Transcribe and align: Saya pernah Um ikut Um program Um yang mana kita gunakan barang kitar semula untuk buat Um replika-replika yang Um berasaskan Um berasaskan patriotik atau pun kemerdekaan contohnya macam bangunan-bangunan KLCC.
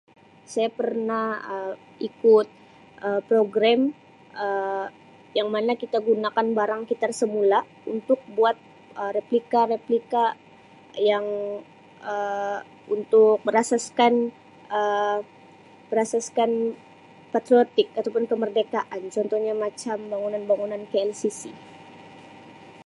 Saya 0.53 0.69
pernah 0.79 1.25
Um 1.55 1.73
ikut 2.09 2.47
Um 3.05 3.19
program 3.29 3.79
Um 4.45 4.85
yang 5.39 5.49
mana 5.55 5.71
kita 5.83 5.97
gunakan 6.09 6.47
barang 6.59 6.81
kitar 6.89 7.11
semula 7.21 7.59
untuk 7.95 8.19
buat 8.37 8.57
Um 9.01 9.09
replika-replika 9.17 10.25
yang 11.09 11.25
Um 12.89 12.91
berasaskan 13.47 14.13
Um 14.79 15.19
berasaskan 15.89 16.51
patriotik 17.33 17.87
atau 17.97 18.09
pun 18.13 18.23
kemerdekaan 18.31 19.01
contohnya 19.15 19.53
macam 19.65 19.97
bangunan-bangunan 20.11 20.81
KLCC. 20.91 21.41